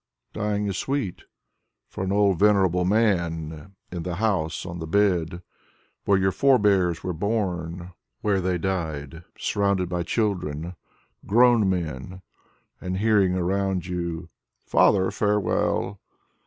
[0.33, 1.25] Dying is sweet
[1.87, 5.43] For an old, venerable man In the house On the bed
[6.05, 7.93] Where your forebears were bom,—
[8.25, 10.75] ^whcre they died, Surrounded by children
[11.27, 12.23] Grown men,
[12.81, 14.27] And hearing around you:
[14.65, 15.99] "Father, farewell!"